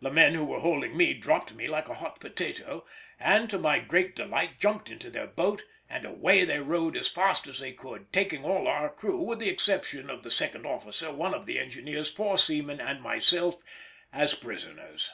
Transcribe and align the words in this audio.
The 0.00 0.10
men 0.10 0.32
who 0.32 0.46
were 0.46 0.60
holding 0.60 0.96
me 0.96 1.12
dropped 1.12 1.52
me 1.52 1.68
like 1.68 1.90
a 1.90 1.94
hot 2.00 2.20
potato, 2.20 2.86
and 3.20 3.50
to 3.50 3.58
my 3.58 3.80
great 3.80 4.16
delight 4.16 4.58
jumped 4.58 4.88
into 4.88 5.10
their 5.10 5.26
boat, 5.26 5.62
and 5.90 6.06
away 6.06 6.46
they 6.46 6.58
rowed 6.60 6.96
as 6.96 7.08
fast 7.10 7.46
as 7.46 7.58
they 7.58 7.72
could, 7.74 8.10
taking 8.10 8.46
all 8.46 8.66
our 8.66 8.88
crew, 8.88 9.20
with 9.20 9.40
the 9.40 9.50
exception 9.50 10.08
of 10.08 10.22
the 10.22 10.30
second 10.30 10.64
officer, 10.64 11.12
one 11.12 11.34
of 11.34 11.44
the 11.44 11.58
engineers, 11.58 12.10
four 12.10 12.38
seamen 12.38 12.80
and 12.80 13.02
myself, 13.02 13.56
as 14.10 14.32
prisoners. 14.32 15.10